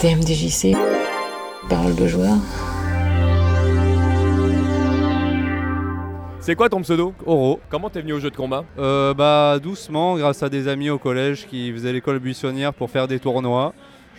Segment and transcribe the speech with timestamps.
[0.00, 0.74] TMDJC,
[1.68, 2.38] parole de joueur.
[6.40, 7.12] C'est quoi ton pseudo?
[7.26, 7.60] Oro.
[7.68, 8.64] Comment t'es venu au jeu de combat?
[8.78, 13.08] Euh, bah doucement, grâce à des amis au collège qui faisaient l'école buissonnière pour faire
[13.08, 13.74] des tournois.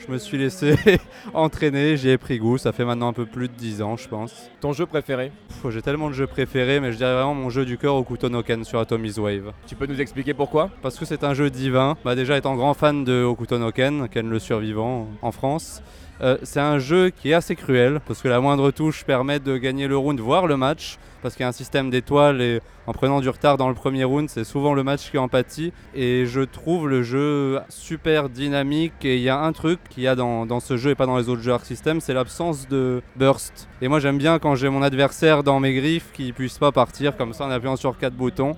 [0.05, 0.75] Je me suis laissé
[1.33, 4.08] entraîner, j'y ai pris goût, ça fait maintenant un peu plus de 10 ans je
[4.08, 4.49] pense.
[4.59, 5.31] Ton jeu préféré
[5.69, 8.63] J'ai tellement de jeux préférés, mais je dirais vraiment mon jeu du cœur au Okutonoken
[8.63, 9.53] sur Atomic Wave.
[9.67, 10.69] Tu peux nous expliquer pourquoi?
[10.81, 14.40] Parce que c'est un jeu divin, bah déjà étant grand fan de Okutonoken, Ken le
[14.40, 15.83] survivant en France,
[16.22, 19.58] euh, c'est un jeu qui est assez cruel, parce que la moindre touche permet de
[19.58, 22.94] gagner le round, voire le match, parce qu'il y a un système d'étoiles et en
[22.94, 25.72] prenant du retard dans le premier round, c'est souvent le match qui en pâtit.
[25.94, 30.08] Et je trouve le jeu super dynamique et il y a un truc qu'il y
[30.08, 32.67] a dans, dans ce jeu et pas dans les autres jeux Arc System, c'est l'absence
[32.67, 33.67] de burst.
[33.81, 37.16] Et moi j'aime bien quand j'ai mon adversaire dans mes griffes qu'il puisse pas partir
[37.17, 38.56] comme ça en appuyant sur quatre boutons.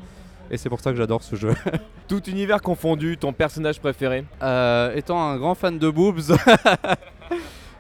[0.52, 1.54] Et c'est pour ça que j'adore ce jeu.
[2.08, 4.26] Tout univers confondu, ton personnage préféré?
[4.42, 6.22] Euh, étant un grand fan de boobs,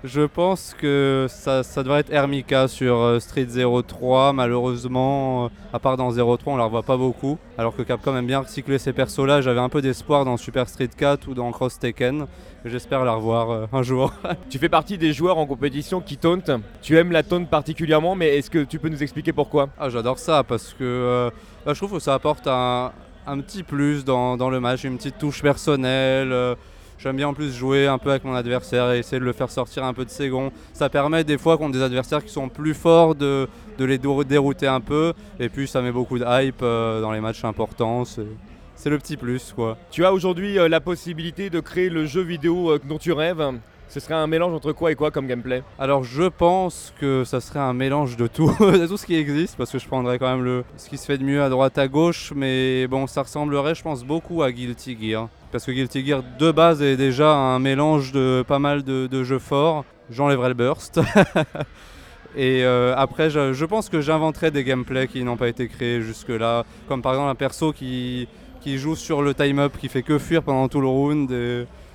[0.03, 4.33] je pense que ça, ça devrait être Hermika sur euh, Street 03.
[4.33, 7.37] Malheureusement, euh, à part dans 03, on la revoit pas beaucoup.
[7.57, 9.39] Alors que Capcom aime bien recycler ces persos-là.
[9.39, 12.25] J'avais un peu d'espoir dans Super Street 4 ou dans Cross Tekken.
[12.65, 14.13] J'espère la revoir euh, un jour.
[14.49, 16.51] Tu fais partie des joueurs en compétition qui tauntent.
[16.81, 19.69] Tu aimes la taunt particulièrement, mais est-ce que tu peux nous expliquer pourquoi?
[19.79, 21.31] Ah, j'adore ça parce que
[21.65, 22.91] bah, je trouve que ça apporte un,
[23.25, 26.55] un petit plus dans, dans le match, une petite touche personnelle.
[27.03, 29.49] J'aime bien en plus jouer un peu avec mon adversaire et essayer de le faire
[29.49, 30.53] sortir un peu de ses gonds.
[30.71, 34.67] Ça permet des fois contre des adversaires qui sont plus forts de, de les dérouter
[34.67, 35.11] un peu.
[35.37, 38.05] Et puis ça met beaucoup de hype euh, dans les matchs importants.
[38.05, 38.25] C'est
[38.77, 39.77] c'est le petit plus quoi.
[39.91, 43.43] Tu as aujourd'hui euh, la possibilité de créer le jeu vidéo euh, dont tu rêves.
[43.89, 45.63] Ce serait un mélange entre quoi et quoi comme gameplay?
[45.77, 49.55] Alors je pense que ça serait un mélange de tout, de tout ce qui existe,
[49.55, 51.77] parce que je prendrais quand même le, ce qui se fait de mieux à droite
[51.77, 55.29] à gauche, mais bon, ça ressemblerait, je pense, beaucoup à Guilty Gear.
[55.51, 59.39] Parce que Guilty Gear de base est déjà un mélange de pas mal de, jeux
[59.39, 59.85] forts.
[60.09, 60.99] J'enlèverai le burst.
[62.35, 66.65] Et euh, après, je, pense que j'inventerai des gameplays qui n'ont pas été créés jusque-là,
[66.87, 68.27] comme par exemple un perso qui,
[68.61, 71.31] qui joue sur le time-up, qui fait que fuir pendant tout le round,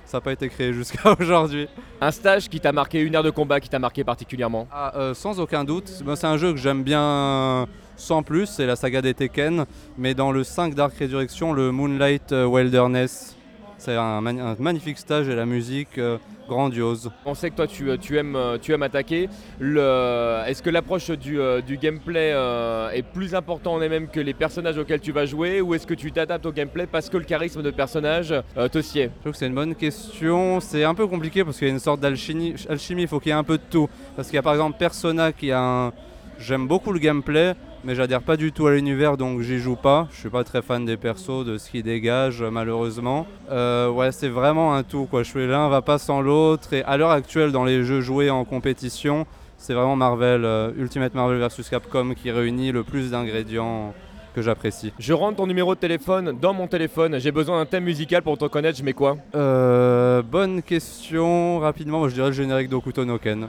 [0.08, 1.68] ça n'a pas été créé jusqu'à aujourd'hui.
[2.00, 5.12] Un stage qui t'a marqué, une heure de combat qui t'a marqué particulièrement Ah, euh,
[5.12, 5.90] sans aucun doute.
[6.02, 9.66] Moi, c'est un jeu que j'aime bien sans plus, c'est la saga des Tekken.
[9.98, 13.36] Mais dans le 5 Dark Resurrection, le Moonlight euh, Wilderness,
[13.78, 16.18] c'est un, magnifique stage et la musique euh,
[16.48, 17.10] grandiose.
[17.24, 19.28] On sait que toi tu, tu aimes, euh, tu aimes attaquer.
[19.60, 24.34] Est-ce que l'approche du, euh, du gameplay euh, est plus important en elle-même que les
[24.34, 27.24] personnages auxquels tu vas jouer ou est-ce que tu t'adaptes au gameplay parce que le
[27.24, 29.10] charisme de personnage euh, te sied?
[29.16, 30.60] Je trouve que c'est une bonne question.
[30.60, 32.54] C'est un peu compliqué parce qu'il y a une sorte d'alchimie.
[32.68, 33.88] Alchimie, il faut qu'il y ait un peu de tout.
[34.16, 35.92] Parce qu'il y a par exemple Persona qui a un.
[36.38, 40.08] J'aime beaucoup le gameplay, mais j'adhère pas du tout à l'univers donc j'y joue pas.
[40.12, 43.26] Je suis pas très fan des persos, de ce qu'ils dégagent malheureusement.
[43.50, 45.22] Euh, ouais, c'est vraiment un tout quoi.
[45.22, 46.72] Je fais l'un va pas sans l'autre.
[46.72, 51.14] Et à l'heure actuelle, dans les jeux joués en compétition, c'est vraiment Marvel, euh, Ultimate
[51.14, 53.94] Marvel vs Capcom qui réunit le plus d'ingrédients
[54.34, 54.92] que j'apprécie.
[54.98, 58.38] Je rentre ton numéro de téléphone dans mon téléphone, j'ai besoin d'un thème musical pour
[58.38, 59.16] te connaître, je mets quoi?
[59.34, 61.58] Euh, bonne question.
[61.58, 63.48] Rapidement, moi, je dirais le générique d'Okuto no Ken.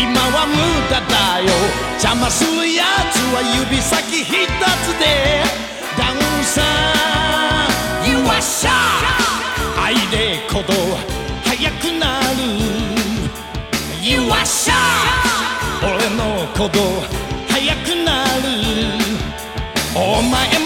[0.00, 0.56] 今は無
[0.88, 1.52] 駄だよ。
[2.00, 5.44] 邪魔するやつは指先一つで。
[5.98, 6.62] ダウンさ
[8.06, 8.68] You are shy
[9.78, 10.96] 愛で鼓動
[11.44, 12.40] 速くなる。
[14.02, 14.72] You are shy
[15.82, 16.80] 俺の鼓動
[17.48, 18.40] 速くなる。
[19.94, 20.59] お前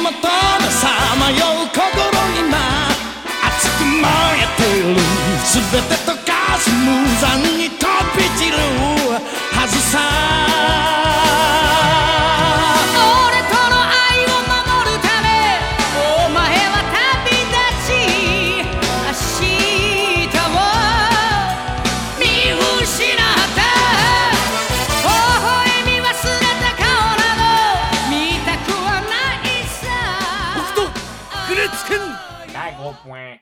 [33.04, 33.24] wah